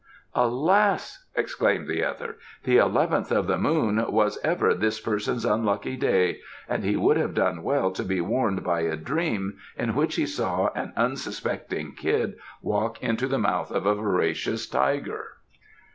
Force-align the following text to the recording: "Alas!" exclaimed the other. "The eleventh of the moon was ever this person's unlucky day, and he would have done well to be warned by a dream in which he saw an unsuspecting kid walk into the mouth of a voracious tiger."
"Alas!" 0.33 1.27
exclaimed 1.35 1.87
the 1.87 2.03
other. 2.03 2.37
"The 2.63 2.77
eleventh 2.77 3.31
of 3.31 3.45
the 3.45 3.59
moon 3.59 4.03
was 4.11 4.39
ever 4.43 4.73
this 4.73 4.99
person's 4.99 5.45
unlucky 5.45 5.95
day, 5.95 6.39
and 6.67 6.83
he 6.83 6.95
would 6.95 7.17
have 7.17 7.35
done 7.35 7.61
well 7.61 7.91
to 7.91 8.01
be 8.03 8.19
warned 8.19 8.63
by 8.63 8.79
a 8.79 8.97
dream 8.97 9.59
in 9.77 9.93
which 9.93 10.15
he 10.15 10.25
saw 10.25 10.71
an 10.73 10.91
unsuspecting 10.97 11.93
kid 11.93 12.33
walk 12.63 12.99
into 13.03 13.27
the 13.27 13.37
mouth 13.37 13.69
of 13.69 13.85
a 13.85 13.93
voracious 13.93 14.65
tiger." 14.65 15.23